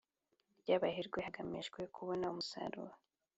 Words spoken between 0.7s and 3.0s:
abaherwe hagamijwe kubona umusaruro